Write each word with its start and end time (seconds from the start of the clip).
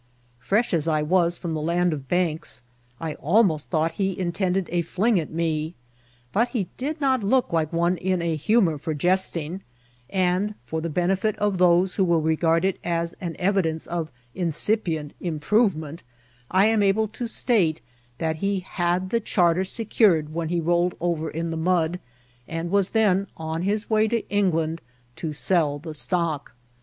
Fresh 0.39 0.73
as 0.73 0.87
I 0.87 1.03
was 1.03 1.37
from 1.37 1.53
the 1.53 1.61
land 1.61 1.93
of 1.93 2.07
banks, 2.07 2.63
I 2.99 3.13
almost 3.13 3.69
thought 3.69 3.91
he 4.01 4.17
intend 4.19 4.57
ed 4.57 4.67
a 4.71 4.81
fling 4.81 5.19
at 5.19 5.29
me; 5.29 5.75
but 6.33 6.47
he 6.47 6.69
did 6.75 6.99
not 6.99 7.21
look 7.21 7.53
like 7.53 7.71
one 7.71 7.97
in 7.97 8.19
a 8.19 8.35
hu 8.35 8.61
mour 8.61 8.79
for 8.79 8.95
jesting; 8.95 9.61
and, 10.09 10.55
for 10.65 10.81
the 10.81 10.89
benefit 10.89 11.37
of 11.37 11.59
those 11.59 11.93
who 11.97 12.03
will 12.03 12.19
regard 12.23 12.65
it 12.65 12.79
as 12.83 13.13
an 13.21 13.35
evidence 13.37 13.85
of 13.85 14.09
incipient 14.33 15.13
improvement, 15.21 16.01
I 16.49 16.65
am 16.65 16.81
able 16.81 17.07
to 17.09 17.27
state 17.27 17.79
that 18.17 18.37
he 18.37 18.61
had 18.61 19.11
the 19.11 19.19
charter 19.19 19.63
secured 19.63 20.33
when 20.33 20.49
he 20.49 20.59
rolled 20.59 20.95
over 20.99 21.29
in 21.29 21.51
the 21.51 21.57
mud, 21.57 21.99
and 22.47 22.71
was 22.71 22.89
then 22.89 23.27
on 23.37 23.61
his 23.61 23.87
way 23.87 24.07
to 24.07 24.27
England 24.31 24.81
to 25.17 25.31
sell 25.31 25.77
the 25.77 25.93
stock. 25.93 26.55